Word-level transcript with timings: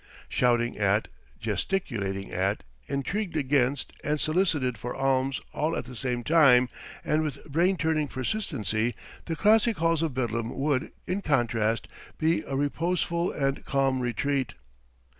Shouted 0.27 0.77
at, 0.77 1.09
gesticulated 1.39 2.31
at, 2.31 2.63
intrigued 2.87 3.37
against 3.37 3.93
and 4.03 4.19
solicited 4.19 4.75
for 4.75 4.95
alms 4.95 5.39
all 5.53 5.75
at 5.77 5.85
the 5.85 5.95
same 5.95 6.23
time, 6.23 6.69
and 7.05 7.21
with 7.21 7.45
brain 7.45 7.77
turning 7.77 8.07
persistency, 8.07 8.95
the 9.25 9.35
classic 9.35 9.77
halls 9.77 10.01
of 10.01 10.15
Bedlam 10.15 10.57
would, 10.57 10.91
in 11.05 11.21
contrast, 11.21 11.87
be 12.17 12.41
a 12.47 12.55
reposeful 12.55 13.31
and 13.31 13.63
calm 13.63 13.99
retreat. 13.99 14.55